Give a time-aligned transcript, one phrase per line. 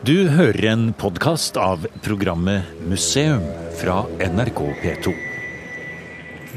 [0.00, 3.42] Du hører en podkast av programmet Museum
[3.76, 5.12] fra NRK P2.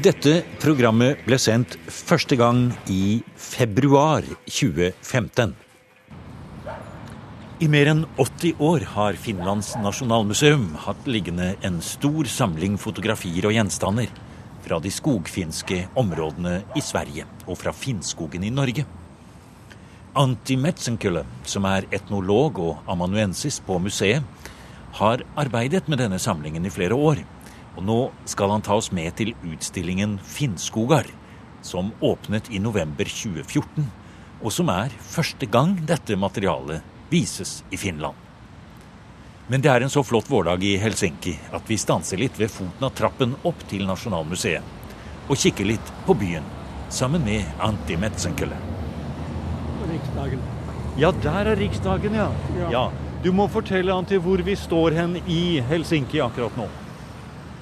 [0.00, 0.32] Dette
[0.62, 5.52] programmet ble sendt første gang i februar 2015.
[7.60, 13.58] I mer enn 80 år har Finlands nasjonalmuseum hatt liggende en stor samling fotografier og
[13.58, 14.08] gjenstander
[14.64, 18.88] fra de skogfinske områdene i Sverige og fra Finnskogen i Norge.
[20.14, 24.22] Antti Metzenkølle, som er etnolog og amanuensis på museet,
[24.94, 27.18] har arbeidet med denne samlingen i flere år.
[27.74, 27.96] Og nå
[28.30, 31.08] skal han ta oss med til utstillingen Finnskogar,
[31.66, 33.88] som åpnet i november 2014,
[34.38, 38.14] og som er første gang dette materialet vises i Finland.
[39.50, 42.86] Men det er en så flott vårdag i Helsinki at vi stanser litt ved foten
[42.86, 46.46] av trappen opp til Nasjonalmuseet og kikker litt på byen
[46.92, 48.73] sammen med Antti Metzenkølle.
[50.04, 50.40] Riksdagen.
[50.98, 52.30] Ja, der er Riksdagen, ja.
[52.58, 52.70] Ja.
[52.72, 52.90] ja.
[53.24, 56.66] Du må fortelle han til hvor vi står hen i Helsinki akkurat nå.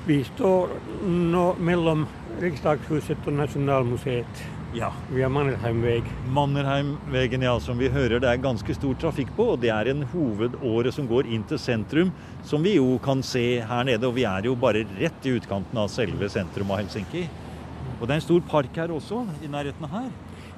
[0.07, 0.73] Vi står
[1.07, 2.03] nå mellom
[2.43, 4.43] Riksdagshuset og Nasjonalmuseet.
[4.75, 4.89] Ja.
[5.13, 6.09] Vi har Mannerheimveg.
[6.35, 9.53] Mannerheimvegen, ja, som vi hører det er ganske stor trafikk på.
[9.55, 12.11] Og det er en hovedåre som går inn til sentrum,
[12.49, 14.09] som vi jo kan se her nede.
[14.09, 17.29] Og vi er jo bare rett i utkanten av selve sentrum av Helsinki.
[18.01, 20.11] Og det er en stor park her også, i nærheten her.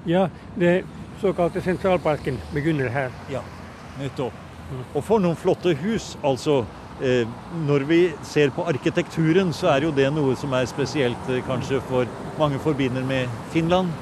[0.08, 0.84] Ja, det
[1.24, 3.12] såkalte Sentralparken begynner her.
[3.32, 3.40] Ja,
[3.98, 4.32] nettopp.
[4.94, 6.14] Og for noen flotte hus.
[6.24, 6.64] Altså,
[7.00, 7.24] eh,
[7.66, 11.80] når vi ser på arkitekturen, så er jo det noe som er spesielt eh, kanskje
[11.88, 12.08] for
[12.38, 13.92] mange forbinder med Finland.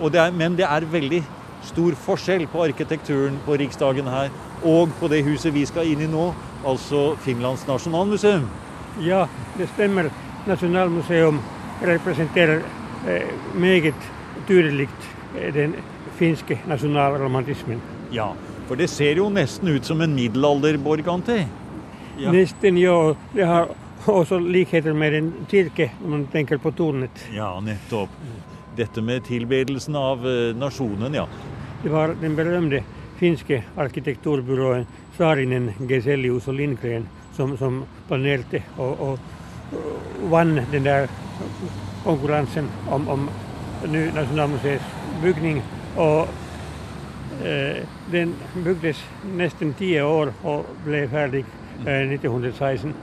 [0.00, 1.22] Og det er, men det er veldig
[1.64, 4.32] stor forskjell på arkitekturen på Riksdagen her
[4.64, 6.28] og på det huset vi skal inn i nå,
[6.64, 8.46] altså Finlands nasjonalmuseum.
[9.04, 9.26] Ja,
[9.58, 10.10] det stemmer.
[10.48, 11.40] Nasjonalmuseum
[11.84, 12.62] representerer
[13.08, 14.12] eh, meget
[14.48, 14.88] tydelig
[15.36, 15.76] eh, den
[16.18, 17.80] finske nasjonalromantismen.
[18.14, 18.32] Ja,
[18.68, 21.40] for det ser jo nesten ut som en middelalderborg, Antti.
[22.18, 22.32] Ja.
[22.32, 23.14] Nesten, ja.
[23.32, 23.72] Det har
[24.06, 27.26] også likheter med en kirke, når man tenker på tårnet.
[27.34, 28.12] Ja, nettopp.
[28.76, 31.26] Dette med tilbedelsen av eh, nasjonen, ja.
[31.82, 32.82] Det var den berømte
[33.18, 34.86] finske arkitekturbyrået
[35.18, 37.06] Saarinen, Geselius og Lindgren
[37.36, 39.18] som, som planerte og, og,
[39.74, 41.06] og vant den der
[42.04, 43.28] konkurransen om, om
[43.88, 44.84] ny Nasjonalmuseets
[45.22, 45.62] bygning.
[45.96, 46.28] Og
[47.44, 47.82] eh,
[48.12, 48.34] den
[48.64, 49.00] bygdes
[49.38, 51.44] nesten ti år og ble ferdig
[51.86, 52.94] eh, 1916.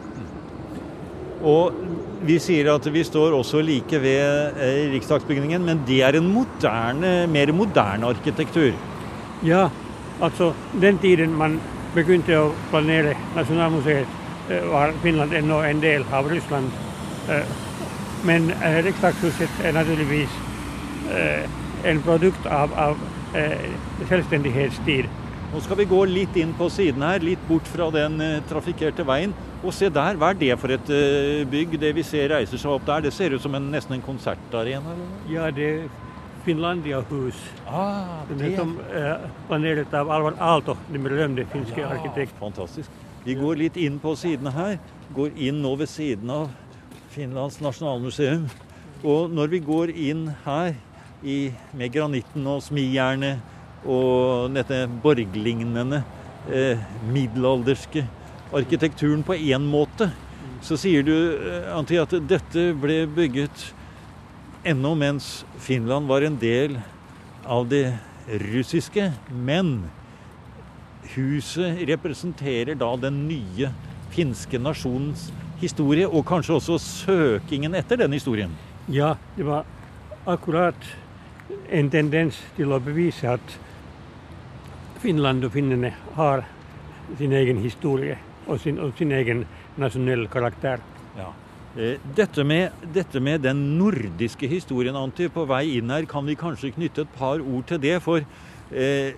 [1.42, 1.78] Og
[2.22, 7.26] vi sier at vi står også like ved eh, riksdagsbygningen, men det er en moderne,
[7.32, 8.76] mer moderne arkitektur.
[9.44, 9.70] Ja,
[10.22, 11.58] altså den tiden man
[11.96, 14.20] begynte å planere Nasjonalmuseet,
[14.52, 16.70] eh, var Finland ennå en del av Russland.
[17.30, 17.60] Eh,
[18.24, 20.34] Men eh, Riksdagshuset er naturligvis
[21.10, 21.48] eh,
[21.86, 22.98] en produkt av, av
[23.38, 23.70] eh,
[24.10, 25.10] selvstendighetstid.
[25.52, 29.04] Nå skal vi gå litt inn på siden her, litt bort fra den eh, trafikkerte
[29.08, 29.34] veien.
[29.62, 31.76] Og se der, hva er det for et eh, bygg?
[31.82, 34.96] Det vi ser reiser seg opp der, det ser ut som en, nesten en konsertarena?
[34.96, 35.12] eller?
[35.32, 35.84] Ja, det er
[36.46, 37.38] Finlandia-hus.
[37.70, 42.34] Ah, Det som er planert av Alvar Aalto, den berømte finske Ja, arkitekt.
[42.40, 42.90] Fantastisk.
[43.26, 44.80] Vi går litt inn på sidene her.
[45.14, 46.48] Går inn nå ved siden av
[47.14, 48.48] Finlands nasjonalmuseum.
[49.04, 50.74] Og når vi går inn her
[51.24, 56.04] i, med granitten og smijernet og dette borglignende,
[56.50, 58.06] eh, middelalderske
[58.54, 60.12] arkitekturen på én måte,
[60.62, 63.74] så sier du, eh, Antti, at dette ble bygget
[64.66, 66.78] ennå mens Finland var en del
[67.46, 69.14] av det russiske.
[69.32, 69.90] Men
[71.16, 73.72] huset representerer da den nye
[74.12, 78.54] finske nasjonens historie, og kanskje også søkingen etter den historien.
[78.90, 79.66] Ja, det var
[80.28, 80.76] akkurat
[81.72, 83.54] en tendens til å bevise at
[85.02, 86.44] Finland og finnene har
[87.18, 88.18] sin egen historie
[88.48, 89.46] og sin, og sin egen
[89.82, 90.84] nasjonell karakter.
[91.18, 91.32] Ja.
[92.18, 96.74] Dette med, dette med den nordiske historien, Antti, på vei inn her, kan vi kanskje
[96.76, 97.96] knytte et par ord til det.
[98.04, 98.26] For
[98.76, 99.14] eh,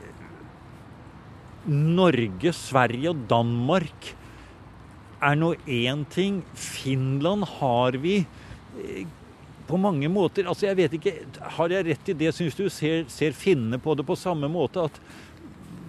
[1.66, 4.14] Norge, Sverige og Danmark
[5.24, 6.44] er nå én ting.
[6.54, 9.04] Finland har vi eh,
[9.68, 11.14] på mange måter Altså, jeg vet ikke
[11.58, 12.34] Har jeg rett i det?
[12.36, 14.88] Syns du ser, ser finnene på det på samme måte?
[14.90, 15.00] At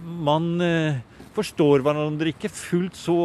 [0.05, 1.01] man eh,
[1.35, 3.19] forstår hverandre ikke fullt så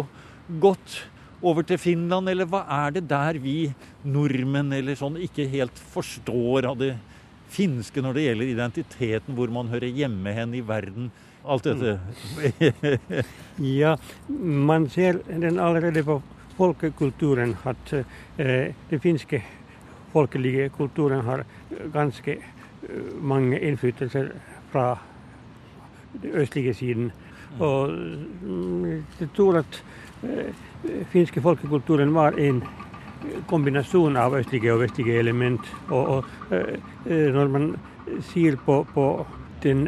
[0.62, 1.04] godt
[1.42, 3.70] over til Finland, eller hva er det der vi
[4.04, 6.94] nordmenn eller sånn ikke helt forstår av det
[7.50, 11.12] finske når det gjelder identiteten, hvor man hører hjemme hen i verden?
[11.50, 12.00] Alt dette.
[13.60, 13.98] Ja,
[14.28, 16.20] man ser den allerede på
[16.56, 19.42] folkekulturen at eh, det finske
[20.14, 21.46] folkelige kulturen har
[21.94, 24.32] ganske eh, mange innflytelser
[24.72, 24.98] fra
[26.22, 27.12] den østlige siden.
[27.60, 27.90] Og
[28.42, 28.86] mm,
[29.20, 29.84] jeg tror at
[30.22, 32.64] den finske folkekulturen var en
[33.50, 35.66] kombinasjon av østlige og vestlige element.
[35.90, 37.70] Og, og eh, eh, når man
[38.32, 39.10] sier på, på
[39.64, 39.88] den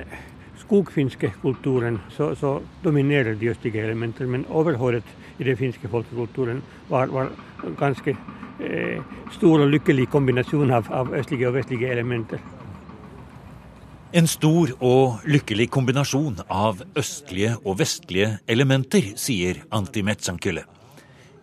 [0.62, 4.28] skogfinske kulturen, så, så, dominerer de østlige elementer.
[4.28, 5.08] Men overhåret
[5.42, 7.32] i den finske folkekulturen var, var
[7.80, 9.02] ganske eh,
[9.34, 12.42] stor og lykkelig kombinasjon av, av østlige og vestlige elementer.
[14.14, 20.66] En stor og lykkelig kombinasjon av østlige og vestlige elementer, sier Antti Metsankylle.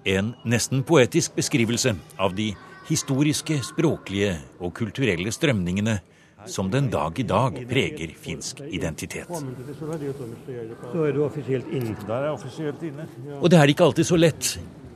[0.04, 2.50] En nesten poetisk beskrivelse av de
[2.88, 5.98] historiske, språklige og kulturelle strømningene
[6.46, 9.28] som den dag i dag preger finsk identitet.
[9.28, 11.96] Så er du offisielt inne.
[12.06, 13.08] Der er offisielt inne.
[13.40, 14.54] Og det er ikke alltid så lett,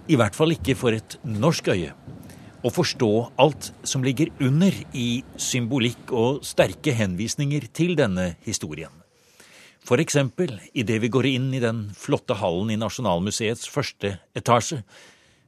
[0.09, 1.93] i hvert fall ikke for et norsk øye,
[2.63, 3.13] å forstå
[3.43, 8.93] alt som ligger under i symbolikk og sterke henvisninger til denne historien.
[9.83, 10.17] F.eks.
[10.79, 14.85] idet vi går inn i den flotte hallen i Nasjonalmuseets første etasje,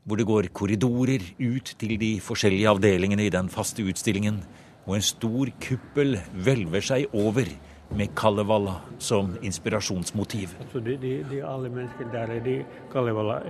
[0.04, 4.42] hvor det går korridorer ut til de forskjellige avdelingene i den faste utstillingen,
[4.84, 7.48] og en stor kuppel hvelver seg over
[7.94, 10.54] med Kalevala som inspirasjonsmotiv.
[10.60, 12.56] Altså de, de, de alle menneskene der er de
[12.92, 13.40] Kalevala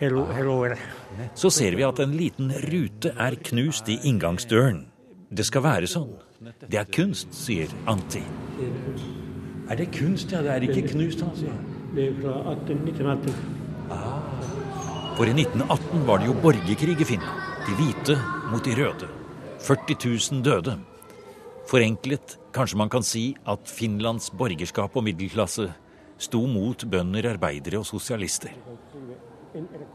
[0.00, 0.76] hero, heroer.
[1.34, 4.86] Så ser vi at en liten rute er knust i inngangsdøren.
[5.30, 6.12] Det skal være sånn.
[6.68, 8.22] Det er kunst, sier Anti.
[9.66, 10.42] Er det kunst, ja?
[10.44, 11.56] Det er ikke knust, han sier.
[11.96, 13.56] Det er fra 18, 1918.
[15.16, 17.46] For i 1918 var det jo borgerkrig i Finland.
[17.66, 18.18] De hvite
[18.52, 19.08] mot de røde.
[19.66, 19.96] 40
[20.32, 20.76] 000 døde.
[21.66, 25.72] Forenklet kanskje man kan si at Finlands borgerskap og middelklasse
[26.22, 28.52] sto mot bønder, arbeidere og sosialister.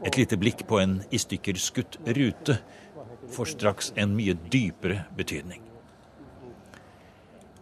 [0.04, 2.58] Et lite blikk på en i stykker skutt rute
[3.32, 5.62] får straks en mye dypere betydning.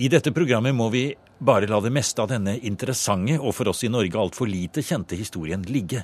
[0.02, 1.04] I dette programmet må vi
[1.38, 5.14] bare la det meste av denne interessante og for oss i Norge altfor lite kjente
[5.14, 6.02] historien ligge.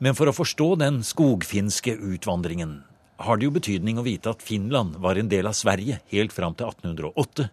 [0.00, 2.78] Men for å forstå den skogfinske utvandringen
[3.16, 6.56] har det jo betydning å vite at Finland var en del av Sverige helt fram
[6.58, 7.48] til 1808,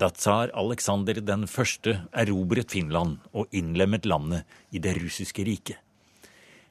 [0.00, 5.76] da tsar Aleksander den erobret Finland og innlemmet landet i det russiske riket.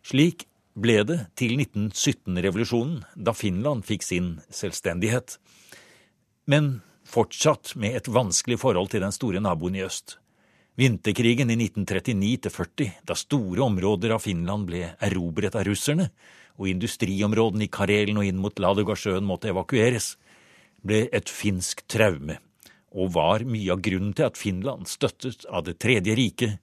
[0.02, 0.48] Slik
[0.80, 5.38] ble det til 1917-revolusjonen, da Finland fikk sin selvstendighet.
[6.50, 6.80] Men
[7.10, 10.18] fortsatt med et vanskelig forhold til den store naboen i øst.
[10.80, 16.08] Vinterkrigen i 1939–40, da store områder av Finland ble erobret av russerne,
[16.60, 20.18] og industriområdene i Karelen og inn mot Ladogasjøen måtte evakueres,
[20.84, 22.38] ble et finsk traume,
[22.92, 26.60] og var mye av grunnen til at Finland, støttet av Det tredje riket,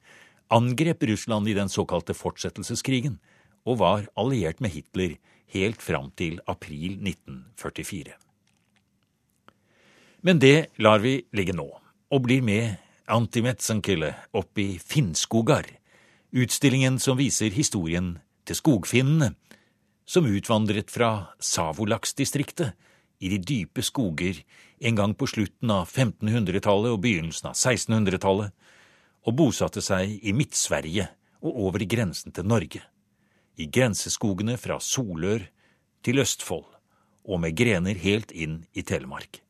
[0.53, 3.19] angrep Russland i den såkalte fortsettelseskrigen,
[3.67, 5.17] og var alliert med Hitler
[5.55, 8.15] helt fram til april 1944.
[10.23, 11.67] Men det lar vi ligge nå,
[12.11, 12.77] og blir med
[13.07, 15.69] Antimetsenkille opp i Finnskogar,
[16.35, 18.17] utstillingen som viser historien
[18.47, 19.35] til skogfinnene,
[20.07, 22.73] som utvandret fra Savolaks-distriktet
[23.19, 24.43] i de dype skoger
[24.79, 28.53] en gang på slutten av 1500-tallet og begynnelsen av 1600-tallet,
[29.27, 31.09] og bosatte seg i Midt-Sverige
[31.43, 32.83] og over grensen til Norge,
[33.57, 35.49] i grenseskogene fra Solør
[36.07, 36.67] til Østfold,
[37.27, 39.41] og med grener helt inn i Telemark.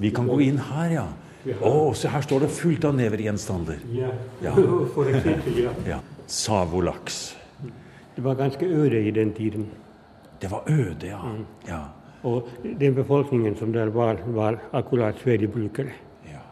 [0.00, 1.06] Vi kan gå inn her, ja.
[1.60, 3.82] Å, se her står det fullt av nevergjenstander.
[3.94, 4.54] Ja, Ja.
[4.94, 5.74] for eksempel, ja.
[5.86, 5.98] Ja.
[6.26, 7.34] Savolax.
[8.16, 9.68] Det var ganske øde i den tiden.
[10.40, 11.20] Det var øde, ja.
[11.68, 11.82] ja.
[12.26, 15.92] Og den befolkningen som der var, var akkurat sverigebrukere.
[16.26, 16.42] ja.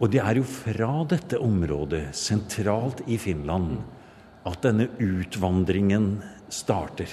[0.00, 3.78] Og det er jo fra dette området, sentralt i Finland,
[4.46, 7.08] at denne utvandringen starter.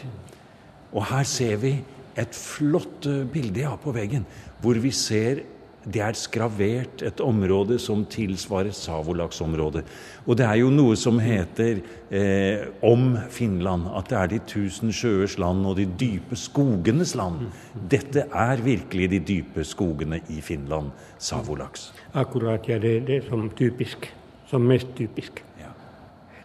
[0.91, 1.77] Og her ser vi
[2.19, 4.25] et flott eh, bilde ja, på veggen,
[4.61, 5.43] hvor vi ser
[5.83, 9.81] det er skravert et område som tilsvarer Savolaksområdet.
[10.27, 11.81] Og det er jo noe som heter
[12.13, 17.47] eh, om Finland, at det er de tusen sjøers land og de dype skogenes land.
[17.73, 21.89] Dette er virkelig de dype skogene i Finland, Savolaks.
[22.13, 24.11] Akkurat, ja, det, det er som typisk.
[24.51, 25.41] Som mest typisk.
[25.57, 25.71] Ja.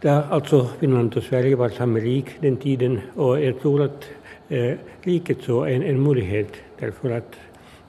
[0.00, 4.08] Da altså Finland og Sverige var samme rik den tiden, og jeg tror at
[4.48, 7.36] eh, riket så en, en mulighet, derfor at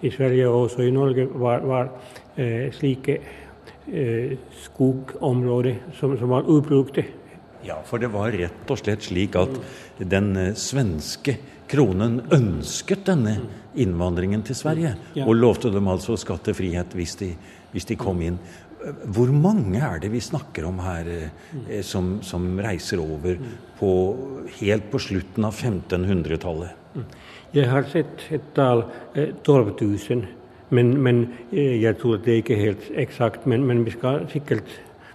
[0.01, 1.89] i Sverige og også i Norge var, var
[2.37, 3.17] eh, slike
[3.87, 4.35] eh,
[4.65, 7.05] skogområder som, som var ubrukte.
[7.65, 9.57] Ja, for det var rett og slett slik at
[9.99, 11.37] den eh, svenske
[11.67, 13.39] kronen ønsket denne
[13.77, 15.25] innvandringen til Sverige, Ja.
[15.27, 17.33] og lovte dem altså skattefrihet hvis de,
[17.73, 18.37] hvis de kom inn.
[19.11, 23.41] Hvor mange er det vi snakker om her eh, som, som reiser over
[23.79, 23.89] på,
[24.61, 26.85] helt på slutten av 1500-tallet?
[27.55, 28.83] Jeg har sett et tall
[29.15, 30.25] eh, 12 000,
[30.75, 33.47] men, men eh, jeg tror det er ikke helt eksakt.
[33.47, 34.67] Men, men vi skal sikkert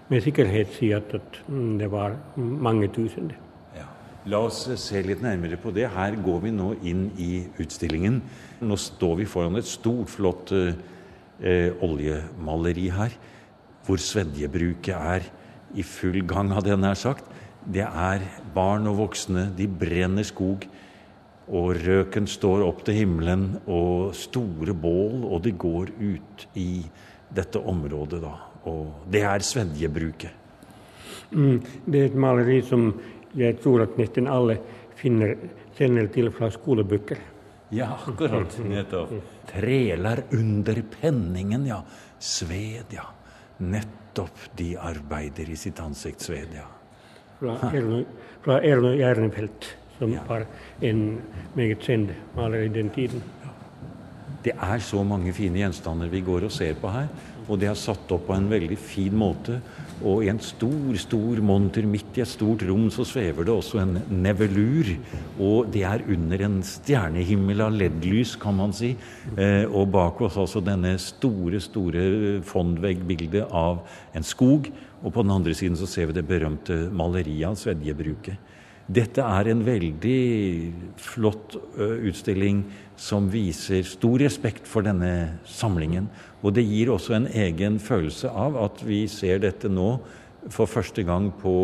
[0.09, 3.33] med sikkerhet si at, at mm, det var mange tusen.
[3.77, 3.87] Ja.
[4.33, 5.91] La oss se litt nærmere på det.
[5.93, 8.21] Her går vi nå inn i utstillingen.
[8.65, 13.17] Nå står vi foran et stort, flott eh, oljemaleri her,
[13.85, 15.29] hvor svedjebruket er
[15.77, 17.29] i full gang, hadde jeg nær sagt.
[17.63, 18.25] Det er
[18.55, 20.65] barn og voksne, de brenner skog.
[21.51, 26.85] Og røken står opp til himmelen, og store bål, og de går ut i
[27.35, 28.37] dette området, da.
[28.71, 30.39] Og det er svedjebruket.
[31.33, 32.93] Mm, det er et maleri som
[33.35, 34.59] jeg tror at nesten alle
[34.99, 35.35] finner,
[35.79, 37.19] kjenner til fra skolebøker.
[37.73, 38.59] Ja, akkurat.
[38.69, 39.17] Nettopp.
[39.51, 41.81] Treler under penningen, ja.
[42.23, 43.09] Sved, ja.
[43.65, 46.69] Nettopp de arbeider i sitt ansikt sved, ja.
[47.43, 50.47] Fra Erno Jernefelt som var
[50.81, 51.05] en
[51.55, 53.23] meget kjent maler i den tiden.
[54.43, 57.07] Det er så mange fine gjenstander vi går og ser på her.
[57.51, 59.59] Og det er satt opp på en veldig fin måte.
[60.07, 63.81] Og i en stor, stor monter midt i et stort rom så svever det også
[63.83, 64.93] en nevelur.
[65.43, 68.95] Og det er under en stjernehimmel av LED-lys, kan man si.
[69.37, 72.07] Eh, og bak oss altså denne store, store
[72.47, 73.83] fondveggbildet av
[74.15, 74.71] en skog.
[75.03, 78.52] Og på den andre siden så ser vi det berømte maleriet av Svedjebruket.
[78.87, 80.23] Dette er en veldig
[81.01, 82.65] flott utstilling
[82.99, 86.09] som viser stor respekt for denne samlingen.
[86.43, 89.95] Og det gir også en egen følelse av at vi ser dette nå
[90.51, 91.55] for første gang på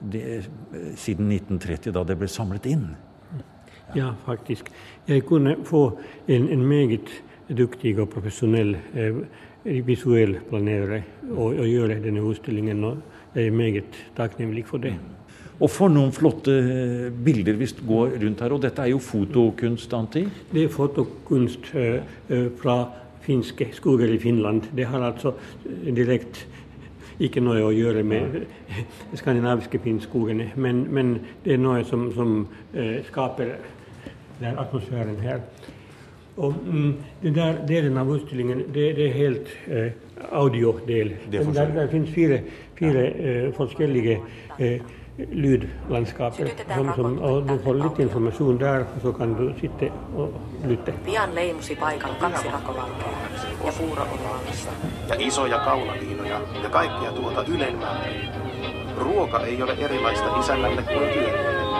[0.00, 0.46] det,
[0.96, 2.88] siden 1930, da det ble samlet inn.
[3.94, 4.70] Ja, faktisk.
[5.08, 5.98] Jeg kunne få
[6.28, 7.12] en, en meget
[7.48, 9.20] dyktig og profesjonell eh,
[9.86, 14.96] visuell planerer å, gjøre denne utstillingen, og jeg er meget takknemlig for det.
[15.56, 18.52] Og for noen flotte eh, bilder hvis du går rundt her.
[18.52, 20.26] Og dette er jo fotokunst, Antti?
[20.52, 22.76] Det er fotokunst uh, fra
[23.24, 24.68] finske skoger i Finland.
[24.76, 25.32] Det har altså
[25.64, 26.44] direkte
[27.24, 28.42] ikke noe å gjøre med
[28.76, 32.42] de skandinaviske finnskogene, men, men, det er noe som, som
[32.76, 33.54] uh, skaper
[34.42, 35.40] den atmosfæren her.
[36.36, 36.90] Og mm,
[37.22, 39.88] Den der delen av utstillingen det, det er helt uh,
[40.42, 41.14] audiodel.
[41.32, 42.42] Der, der finnes fire,
[42.76, 44.20] fire uh, forskjellige
[45.18, 46.64] lydlandskapet.
[46.74, 50.94] Som, som, og du får litt informasjon der, så kan du sitte og lytte.
[51.04, 53.16] Pian leimusi paikalla kaksi rakovalkea
[53.66, 54.72] ja puuro on valmista.
[55.08, 58.04] Ja isoja kaulaviinoja ja kaikkia tuota ylemmää.
[58.98, 61.76] Ruoka ei ole erilaista isännälle kuin työntekijälle.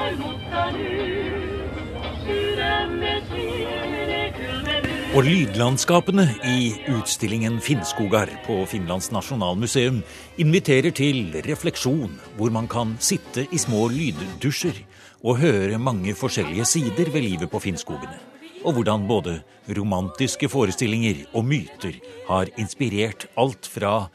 [5.17, 10.03] Og lydlandskapene i utstillingen Finnskogar på Finlands nasjonalmuseum
[10.45, 14.83] inviterer til refleksjon, hvor man kan sitte i små lyddusjer
[15.23, 18.19] og høre mange forskjellige sider ved livet på Finnskogene.
[18.69, 19.39] Og hvordan både
[19.79, 21.97] romantiske forestillinger og myter
[22.29, 24.11] har inspirert alt fra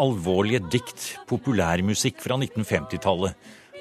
[0.00, 3.36] alvorlige dikt, populærmusikk fra 1950-tallet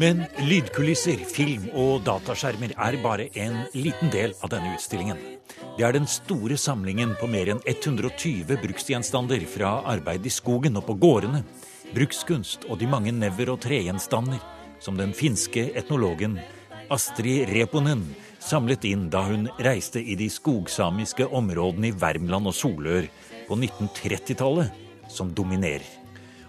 [0.00, 5.18] Men lydkulisser, film og dataskjermer er bare en liten del av denne utstillingen.
[5.76, 10.86] Det er den store samlingen på mer enn 120 bruksgjenstander fra arbeid i skogen og
[10.88, 11.44] på gårdene,
[11.92, 14.40] brukskunst og de mange never- og tregjenstander
[14.80, 16.38] som den finske etnologen
[16.90, 18.02] Astrid Reponen
[18.40, 23.06] samlet inn da hun reiste i de skogsamiske områdene i Värmland og Solør
[23.48, 24.70] på 1930-tallet,
[25.08, 25.86] som dominerer.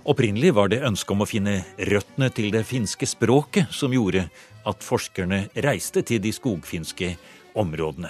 [0.10, 4.25] Opprinnelig var det ønsket om å finne røttene til det finske språket som gjorde
[4.65, 7.13] at forskerne reiste til de skogfinske
[7.62, 8.10] områdene.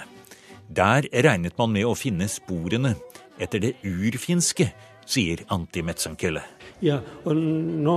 [0.72, 2.94] Der regnet man med å finne sporene
[3.42, 4.70] etter det urfinske,
[5.04, 6.40] sier Antti Metsankelle.
[6.80, 7.96] Ja, og nå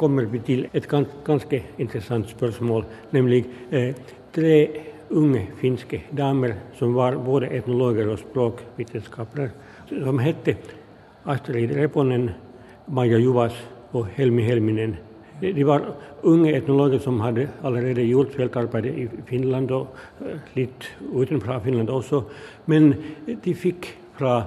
[0.00, 3.92] kommer vi til et ganske interessant spørsmål, nemlig eh,
[4.32, 4.54] tre
[5.10, 9.50] unge finske damer som var både etnologer og språkvitenskapere,
[9.88, 10.50] som het
[11.26, 12.30] Astrid Reponen,
[12.88, 13.54] Maja Juvas
[13.92, 14.96] og Helmi Helminen.
[15.40, 15.82] De var
[16.24, 22.22] unge etnologer som hadde allerede gjort feltarbeid i Finland og eh, litt utenfra Finland også.
[22.66, 22.94] Men
[23.26, 24.38] de fikk fra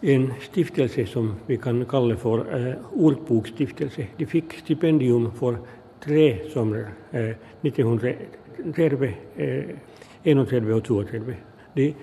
[0.00, 4.06] en stiftelse som vi kan kalle for uh, Ordbokstiftelse.
[4.16, 5.60] De fikk stipendium for
[6.00, 8.14] tre somre, 1900
[8.64, 11.36] 31 eh, og 32.
[11.76, 11.94] De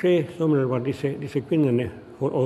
[0.00, 1.88] tre somre var disse, disse, kvinnene
[2.18, 2.44] for å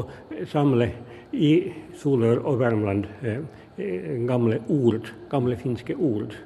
[0.50, 0.90] samle
[1.34, 1.52] i
[1.98, 3.40] Solør og Värmland eh,
[3.78, 6.36] eh, gamle ord, gamle finske ord.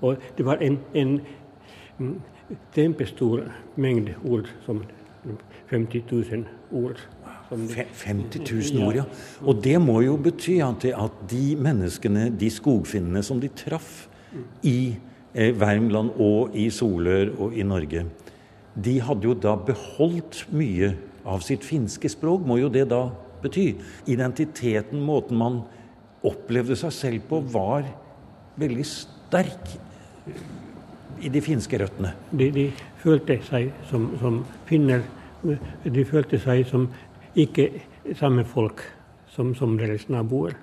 [0.00, 1.18] Og det var en, en
[2.74, 3.42] tempestor
[3.76, 4.84] mengde ord, som
[5.70, 7.02] 50 000 ord.
[7.48, 8.44] 50
[8.76, 9.04] 000 ord, ja.
[9.40, 10.84] Og det må jo bety at
[11.30, 14.06] de menneskene, de skogfinnene som de traff
[14.62, 15.04] i eh,
[15.38, 18.04] Värmland og i Solør og i Norge,
[18.78, 20.92] de hadde jo da beholdt mye
[21.28, 23.08] av sitt finske språk, må jo det da
[23.42, 23.72] bety.
[24.10, 25.60] Identiteten, måten man
[26.26, 27.86] opplevde seg selv på, var
[28.58, 29.74] veldig sterk
[31.22, 32.14] i de finske røttene.
[32.30, 32.68] De, de
[33.02, 35.04] følte seg som, som, finner.
[35.42, 36.88] De følte seg som
[37.38, 37.70] ikke
[38.18, 38.82] samme folk
[39.34, 40.56] som, som deres naboer.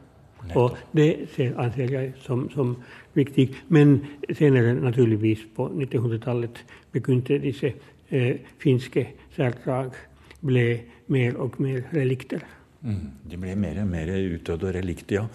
[0.53, 2.75] Og det anser jeg som, som,
[3.15, 3.47] viktig.
[3.69, 3.97] Men
[4.35, 6.61] senere, naturligvis, på 1900-tallet
[6.93, 7.71] begynte disse
[8.11, 9.95] eh, finske særdrag
[10.45, 10.67] ble
[11.07, 12.43] mer og mer relikter.
[12.85, 15.27] Mm, de ble mer og mer utdødde og relikter, ja.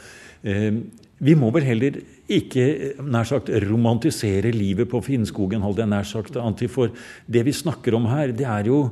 [0.45, 0.77] Eh,
[1.21, 1.99] vi må vel heller
[2.33, 6.95] ikke nær sagt romantisere livet på Finnskogen, holdt jeg nær sagt, Anti, for
[7.29, 8.85] det vi snakker om her, det er jo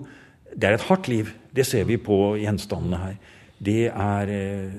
[0.52, 1.32] det er et hardt liv.
[1.54, 3.16] Det ser vi på gjenstandene her.
[3.58, 4.72] Det er eh,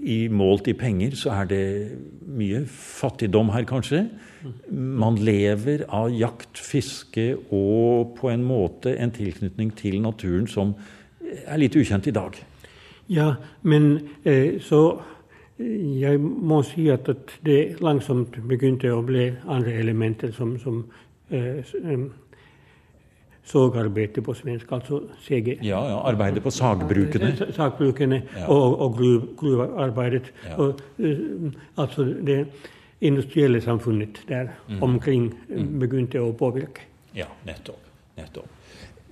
[0.00, 1.64] i, Målt i penger så er det
[2.30, 4.06] mye fattigdom her, kanskje.
[4.70, 10.74] Man lever av jakt, fiske og på en måte en tilknytning til naturen som
[11.20, 12.38] er litt ukjent i dag.
[13.10, 13.92] Ja, men
[14.24, 15.00] eh, så
[15.60, 20.84] jeg må si at, at, det langsomt begynte å bli andre elementer som, som
[21.28, 21.60] eh,
[23.50, 25.58] sågarbeidet på svensk, altså CG.
[25.62, 27.32] Ja, ja, arbeidet på sagbrukene.
[27.56, 28.46] Sagbrukene ja.
[28.46, 29.00] og, og
[29.40, 30.32] gruvearbeidet.
[30.46, 30.56] Ja.
[30.56, 32.46] Og, uh, altså det
[33.00, 34.82] industrielle samfunnet der mm.
[34.82, 35.78] omkring mm.
[35.80, 36.86] begynte å påvirke.
[37.16, 37.80] Ja, nettopp.
[38.16, 38.56] nettopp.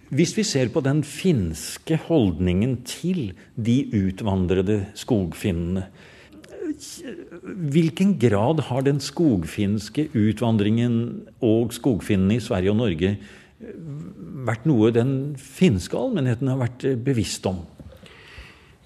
[0.09, 5.89] Hvis vi ser på den finske holdningen til de utvandrede skogfinnene,
[7.43, 10.95] hvilken grad har den skogfinske utvandringen
[11.45, 13.13] og skogfinnene i Sverige og Norge
[13.59, 17.65] vært noe den finske allmennheten har vært eh, bevisst om?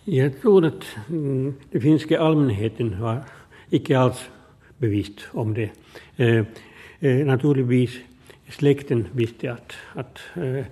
[0.08, 3.26] Jeg tror at mm, den finske allmennheten var
[3.72, 4.24] ikke alls
[4.82, 5.70] bevisst om det.
[6.18, 6.44] Eh,
[7.00, 8.00] eh, naturligvis
[8.52, 10.64] slekten visste at, at eh,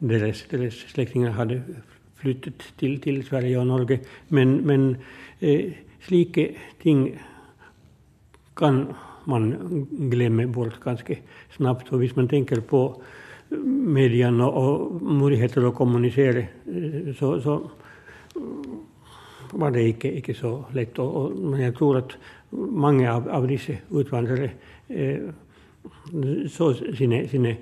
[0.00, 1.62] deres, deres, slektninger hadde
[2.18, 4.96] flyttet til, til, Sverige og Norge, men, men
[5.40, 7.06] eh, slike ting
[8.56, 8.86] kan
[9.30, 11.18] man glemmer bort ganske
[11.56, 11.92] snabbt.
[11.92, 12.82] Og hvis man tenker på
[13.52, 17.58] mediene og muligheter å kommunisere, eh, så, så
[19.52, 20.98] var det ikke, ikke så lett.
[20.98, 22.16] Og, og, men jeg tror at
[22.52, 24.50] mange av, av disse utvandrere
[24.88, 25.30] eh,
[26.52, 27.56] så sine, sine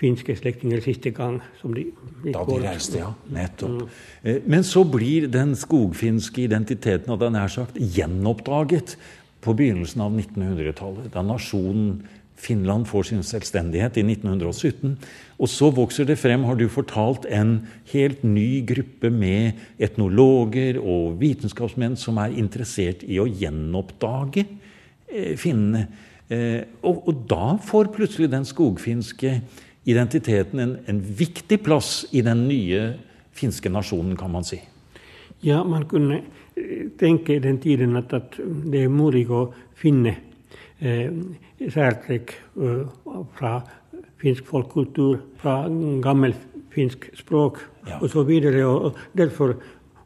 [0.00, 1.86] finske slektninger siste gang som de
[2.24, 3.10] gikk Da de reiste, ja.
[3.32, 3.82] Nettopp.
[4.24, 4.46] Mm.
[4.52, 8.96] Men så blir den skogfinske identiteten hadde jeg nær sagt, gjenoppdaget
[9.40, 12.00] på begynnelsen av 1900-tallet, da nasjonen
[12.40, 14.94] Finland får sin selvstendighet i 1917.
[15.40, 17.58] Og så vokser det frem, har du fortalt, en
[17.92, 25.86] helt ny gruppe med etnologer og vitenskapsmenn som er interessert i å gjenoppdage eh, finnene.
[26.30, 29.36] Eh, og, og, da får plutselig den skogfinske
[29.90, 32.92] identiteten en, en viktig plass i den nye
[33.36, 34.60] finske nasjonen, kan man si.
[35.44, 36.22] Ja, man kunne
[36.98, 39.46] tenke i den tiden at, at det er mulig å
[39.80, 40.14] finne
[40.80, 41.10] eh,
[41.60, 42.86] særtrekk uh,
[43.36, 43.58] fra
[44.20, 45.62] finsk folkekultur, fra
[46.04, 46.40] gammelt
[46.74, 47.98] finsk språk ja.
[48.04, 48.30] osv.
[49.16, 49.56] Derfor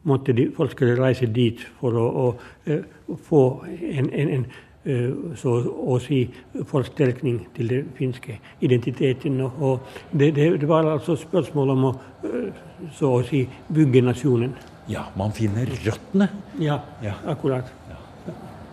[0.05, 4.45] måtte de forskere reise dit for å, å, å uh, få en, en, en
[4.85, 6.25] uh, så å si
[6.69, 9.41] forsterkning til den finske identiteten.
[9.41, 11.95] Og det, det, det var altså spørsmål om å
[12.95, 14.55] så å si bygge nasjonen.
[14.87, 16.27] Ja, man finner røttene.
[16.61, 17.15] Ja, ja.
[17.25, 17.69] akkurat.
[17.89, 17.97] Ja.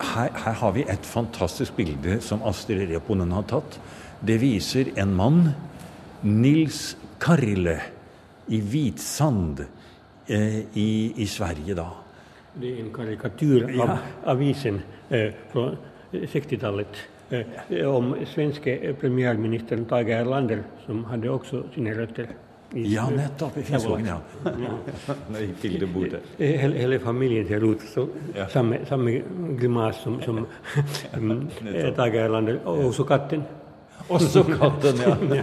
[0.03, 3.79] Her, her, har vi et fantastisk bilde som Astrid Reponen har tatt.
[4.21, 5.41] Det viser en mann,
[6.23, 7.79] Nils Karle,
[8.53, 9.63] i Hvitsand
[10.27, 11.87] eh, i, i, Sverige da.
[12.53, 13.99] Det er en karikatur av ja.
[14.35, 15.71] avisen eh, fra
[16.13, 17.03] 60-tallet.
[17.33, 22.35] Eh, om svenske premierministeren Tage Erlander, som hadde også sine røtter
[22.75, 23.57] ja, nettopp.
[23.57, 24.21] I Finnskogen, ja.
[26.39, 28.49] Hele, hele, familien ser ut som ja.
[28.49, 29.23] samme, samme
[29.61, 30.47] grimas som, som
[31.97, 32.59] Tage Erlander.
[32.65, 33.43] Og også katten.
[34.09, 35.17] Også katten, ja.
[35.35, 35.43] ja.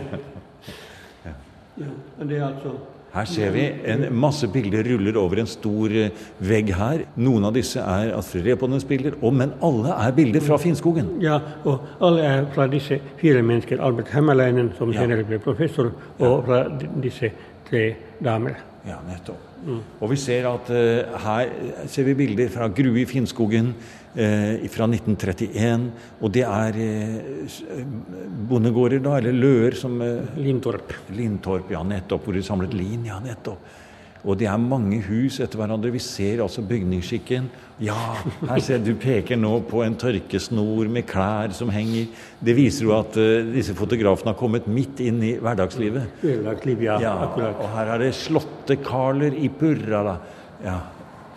[1.78, 1.92] ja.
[2.24, 2.74] Det er altså
[3.14, 6.12] her ser vi en masse bilder ruller over en stor eh,
[6.46, 7.04] vegg her.
[7.18, 11.16] Noen av disse er Astrid Reponens bilder, men alle er bilder fra Finnskogen.
[11.24, 13.82] Ja, og alle er fra disse fire mennesker.
[13.82, 16.64] Albert Hemmerleinen, som senere ble professor, og fra
[17.02, 17.34] disse
[17.70, 17.86] tre
[18.24, 18.62] damer.
[18.88, 19.46] Ja, nettopp.
[19.60, 19.80] Mm.
[20.00, 21.50] Og vi ser at uh, her
[21.92, 23.74] ser vi bilder fra Grue i Finnskogen,
[24.14, 25.90] fra 1931.
[26.20, 27.84] Og det er eh,
[28.50, 30.96] bondegårder, da, eller løer som eh, Lintorp.
[31.16, 32.26] Lintorp, ja, nettopp.
[32.26, 33.06] Hvor de samlet lin.
[33.10, 33.78] Ja, nettopp.
[34.28, 35.94] Og det er mange hus etter hverandre.
[35.94, 37.46] Vi ser altså bygningsskikken.
[37.80, 38.18] Ja,
[38.50, 42.10] her ser du peker nå på en tørkesnor med klær som henger.
[42.44, 46.20] Det viser jo at uh, disse fotografene har kommet midt inn i hverdagslivet.
[46.26, 47.64] Hverdagsliv, ja, ja, akkurat.
[47.64, 50.18] Og her er det slåttekaler i Purrala.
[50.66, 50.76] Ja,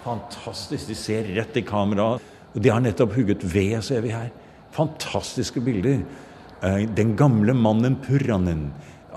[0.03, 0.91] fantastisk.
[0.91, 2.32] De ser rett i kameraet.
[2.53, 4.31] Og de har nettopp hugget ved, ser vi her.
[4.73, 6.03] Fantastiske bilder.
[6.63, 8.71] Uh, den gamle mannen Purranen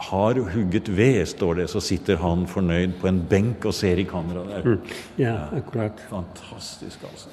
[0.09, 1.67] har hugget ved, står det.
[1.71, 4.65] Så sitter han fornøyd på en benk og ser i kameraet der.
[4.71, 4.95] Mm.
[5.21, 6.01] Ja, akkurat.
[6.09, 7.29] Fantastisk, altså.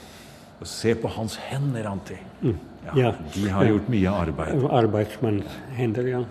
[0.62, 2.18] Og se på hans hender, Anti.
[2.42, 2.58] Mm.
[2.86, 4.68] Ja, ja, De har gjort mye arbeid.
[4.70, 6.22] Arbeidsmannshender, ja.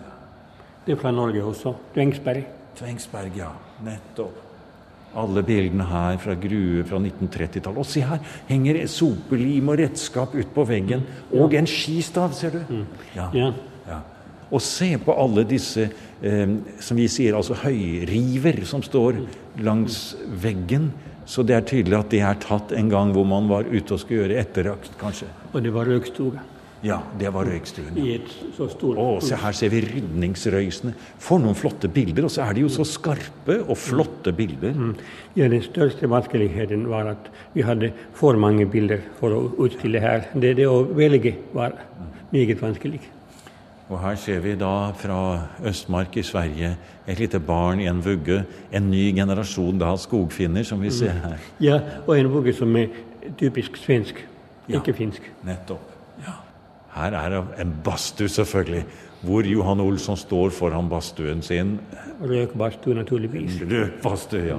[0.85, 1.75] Det er fra Norge også.
[1.95, 2.47] Tvengsberg.
[2.79, 3.51] Tvengsberg, ja.
[3.83, 4.50] Nettopp.
[5.11, 7.81] Alle bildene her fra Grue fra 1930-tallet.
[7.81, 8.21] Og se her!
[8.47, 11.03] Henger sopelim og redskap ut på veggen.
[11.35, 12.61] Og en skistav, ser du.
[12.69, 12.85] Mm.
[13.17, 13.27] Ja.
[13.35, 13.51] ja.
[14.51, 19.21] Og se på alle disse eh, som vi sier, altså høyriver som står
[19.63, 20.01] langs
[20.43, 20.89] veggen.
[21.25, 24.01] Så det er tydelig at det er tatt en gang hvor man var ute og
[24.01, 25.29] skulle gjøre etterakt, kanskje.
[25.51, 26.41] Og det var røykstue.
[26.81, 27.97] Ja, det var røykstuen.
[28.01, 28.17] Ja.
[28.57, 30.95] Å, se her ser vi rydningsrøysene.
[31.21, 32.25] For noen flotte bilder.
[32.25, 34.73] Og så er de jo så skarpe og flotte bilder.
[34.73, 34.95] Mm.
[35.37, 40.25] Ja, Den største vanskeligheten var at vi hadde for mange bilder for å utstille her.
[40.33, 41.77] Det, det å velge var
[42.33, 43.03] meget vanskelig.
[43.91, 45.19] Og her ser vi da fra
[45.67, 46.73] Østmark i Sverige
[47.05, 48.41] et lite barn i en vugge.
[48.73, 50.97] En ny generasjon da skogfinner, som vi mm.
[50.97, 51.47] ser her.
[51.61, 52.89] Ja, og en vugge som er
[53.37, 54.25] typisk svensk,
[54.71, 55.29] ikke finsk.
[55.45, 55.90] Nettopp.
[56.91, 58.85] Her er det en badstue, selvfølgelig,
[59.21, 61.77] hvor Johan Olsson står foran badstuen sin.
[62.19, 63.61] Røkbadstue, naturligvis.
[63.69, 64.57] Røkbadstue, ja.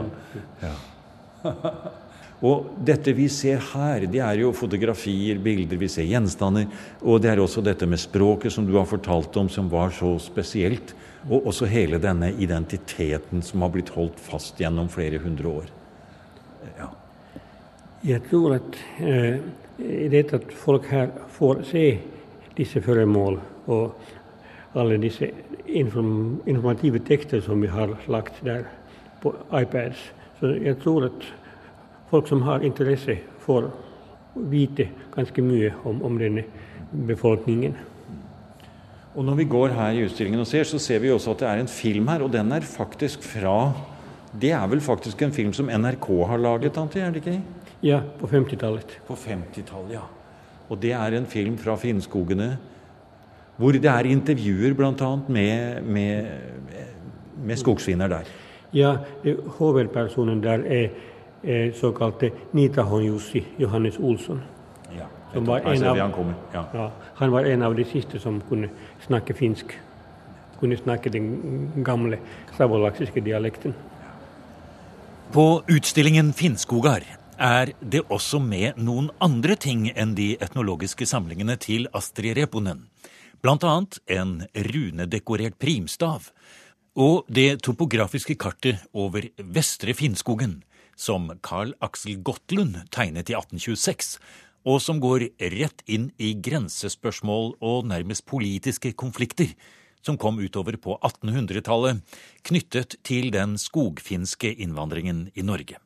[0.63, 0.77] ja.
[2.43, 6.67] Og dette vi ser her, det er jo fotografier, bilder, vi ser gjenstander.
[7.07, 10.17] Og det er også dette med språket som du har fortalt om, som var så
[10.23, 10.95] spesielt.
[11.29, 15.71] Og også hele denne identiteten som har blitt holdt fast gjennom flere hundre år.
[16.81, 16.89] Ja.
[18.11, 19.39] Jeg tror at eh,
[20.11, 21.87] det at folk her får se
[22.57, 23.95] disse føremål og
[24.75, 25.29] alle disse
[25.67, 28.65] inform informative tekster som vi har lagt der
[29.23, 31.27] på iPads, så jeg tror at
[32.11, 33.71] folk som har interesse, får
[34.35, 36.45] vite ganske mye om, om denne
[37.07, 37.75] befolkningen.
[39.15, 41.49] Og Når vi går her i utstillingen og ser, så ser vi også at det
[41.49, 42.23] er en film her.
[42.25, 43.73] Og den er faktisk fra
[44.41, 46.99] Det er vel faktisk en film som NRK har laget, Antti?
[46.99, 47.43] er det ikke?
[47.83, 49.01] Ja, på 50-tallet.
[49.07, 50.07] På 50-tallet, ja.
[50.73, 52.55] Og det er en film fra Finnskogene
[53.61, 55.11] hvor det er intervjuer bl.a.
[55.29, 56.31] Med, med,
[57.45, 58.31] med skogsfinner der.
[58.73, 58.95] Ja,
[59.59, 60.89] hovedpersonen der er
[61.43, 64.43] er såkalte Nitahon-Jussi Johannes Olsson.
[64.97, 66.65] Ja, som var en av, han, ja.
[66.75, 68.69] Ja, han var en av de siste som kunne
[69.07, 69.75] snakke finsk.
[70.61, 72.19] Kunne snakke den gamle
[72.57, 73.75] savolaksiske dialekten.
[75.33, 77.03] På utstillingen Finnskogar
[77.39, 82.87] er det også med noen andre ting enn de etnologiske samlingene til Astrid Reponen.
[83.43, 86.31] Blant annet en runedekorert primstav
[86.95, 90.63] og det topografiske kartet over Vestre Finnskogen,
[90.97, 94.19] som Carl Axel Gottlund tegnet i 1826,
[94.69, 99.55] og som går rett inn i grensespørsmål og nærmest politiske konflikter
[100.03, 102.03] som kom utover på 1800-tallet,
[102.47, 105.79] knyttet til den skogfinske innvandringen i Norge.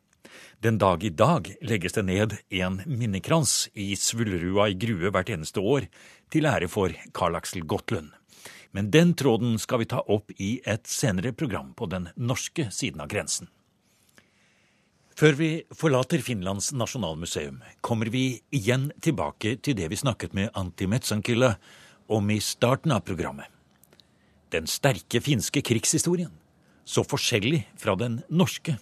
[0.62, 5.60] Den dag i dag legges det ned en minnekrans i Svullerua i Grue hvert eneste
[5.60, 5.88] år,
[6.32, 8.12] til ære for Karl-Axel Gottlund.
[8.72, 13.00] Men den tråden skal vi ta opp i et senere program på den norske siden
[13.04, 13.48] av grensen.
[15.16, 20.84] Før vi forlater Finlands nasjonalmuseum, kommer vi igjen tilbake til det vi snakket med Antti
[22.08, 23.48] om i starten av programmet.
[24.52, 26.30] Den sterke finske krigshistorien,
[26.84, 28.76] så forskjellig fra den norske.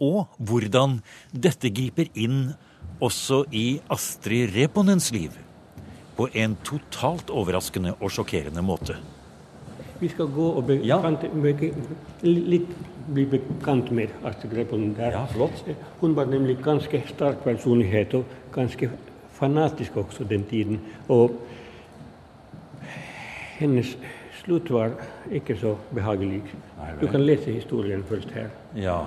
[0.00, 0.98] Og hvordan
[1.32, 2.52] dette griper inn
[3.00, 5.36] også i Astrid Reponens liv.
[6.16, 8.96] På en totalt overraskende og sjokkerende måte.
[10.00, 11.52] Vi skal gå og bekant, ja.
[12.24, 12.68] litt
[13.10, 15.12] bli bekant med Astrid Reponen der.
[15.16, 15.64] Ja, flott.
[16.00, 18.90] Hun var nemlig ganske sterk personlighet, og ganske
[19.36, 20.80] fanatisk også den tiden.
[21.08, 21.36] Og
[23.58, 23.96] hennes
[24.40, 24.96] slutt var
[25.32, 26.42] ikke så behagelig.
[27.00, 28.48] Du kan lese historien først her.
[28.76, 29.02] Ja.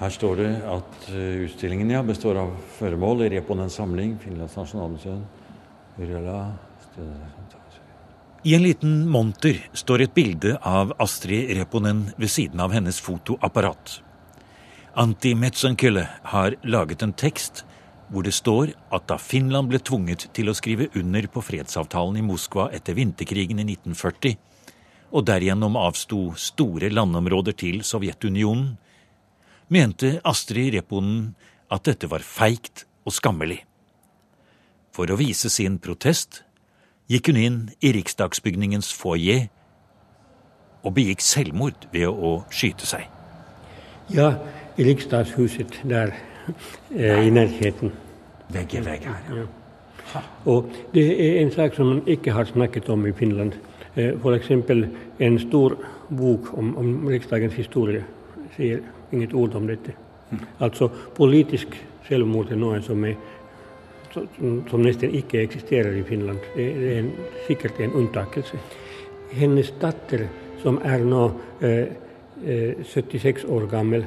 [0.00, 5.22] Her står det at eh, utstillingen ja, består av føremål i Reponens samling, Finlands nasjonalmuseum.
[8.42, 13.98] I en liten monter står et bilde av Astrid Reponen ved siden av hennes fotoapparat.
[14.96, 17.66] Antti Metsankylle har laget en tekst
[18.08, 22.24] hvor det står at da Finland ble tvunget til å skrive under på fredsavtalen i
[22.24, 24.38] Moskva etter vinterkrigen i 1940,
[25.12, 28.78] og derigjennom avsto store landområder til Sovjetunionen,
[29.70, 31.34] mente Astrid Reponen
[31.70, 33.62] at dette var feigt og skammelig.
[34.90, 36.42] For å vise sin protest
[37.10, 39.46] gikk hun inn i riksdagsbygningens foyer
[40.82, 43.06] og begikk selvmord ved å skyte seg.
[44.10, 44.32] Ja,
[44.74, 46.14] i riksdagshuset der
[46.96, 47.94] eh, i nærheten.
[48.50, 50.22] Vegg i vegg her, ja.
[50.50, 53.54] Og det er en sak som man ikke har snakket om i Finland.
[53.94, 54.50] Eh, F.eks.
[54.50, 55.76] en stor
[56.10, 58.02] bok om, om Riksdagens historie
[58.56, 59.94] sier inget ord om dette.
[60.62, 61.74] Altså politisk
[62.08, 63.16] selvmord er noe som, er,
[64.12, 66.38] som, nesten ikke eksisterer i Finland.
[66.54, 67.10] Det er en,
[67.46, 68.60] sikkert en unntakelse.
[69.34, 70.26] Hennes datter,
[70.62, 71.26] som er nå
[71.64, 71.92] eh,
[72.44, 74.06] eh, 76 år gammel,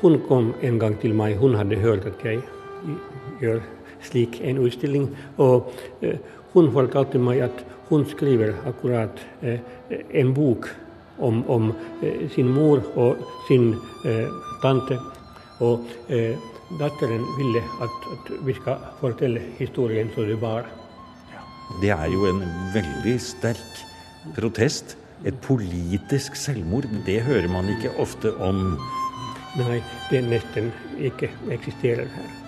[0.00, 1.36] hun kom en gang til meg.
[1.40, 2.42] Hun hadde hørt at jeg
[3.40, 3.62] gjør
[4.04, 5.08] slik en utstilling.
[5.42, 6.18] Og eh,
[6.54, 9.58] hun fortalte meg at hun skriver akkurat eh,
[9.90, 10.68] en bok
[11.18, 13.72] om, om eh, sin mor og sin
[14.06, 14.28] eh,
[14.62, 14.98] tante.
[15.64, 16.36] Og eh,
[16.78, 20.68] datteren ville at, at, vi skal fortelle historien som det var.
[21.82, 22.42] Det er jo en
[22.74, 23.84] veldig sterk
[24.38, 24.96] protest.
[25.26, 28.76] Et politisk selvmord, det hører man ikke ofte om.
[29.58, 29.80] Nei,
[30.12, 30.70] det nesten
[31.02, 32.47] ikke eksisterer her.